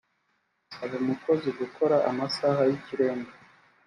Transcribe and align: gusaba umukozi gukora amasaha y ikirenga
gusaba 0.67 0.95
umukozi 1.03 1.49
gukora 1.59 1.95
amasaha 2.09 2.61
y 2.69 2.73
ikirenga 2.79 3.31